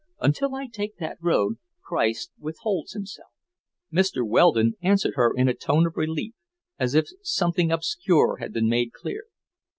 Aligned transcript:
Until 0.19 0.55
I 0.55 0.65
take 0.65 0.97
that 0.97 1.19
road, 1.21 1.57
Christ 1.83 2.31
withholds 2.39 2.93
himself." 2.93 3.29
Mr. 3.93 4.27
Weldon 4.27 4.73
answered 4.81 5.13
her 5.15 5.31
in 5.35 5.47
a 5.47 5.53
tone 5.53 5.85
of 5.85 5.95
relief, 5.95 6.33
as 6.79 6.95
if 6.95 7.05
something 7.21 7.71
obscure 7.71 8.37
had 8.37 8.51
been 8.51 8.67
made 8.67 8.93
clear. 8.93 9.25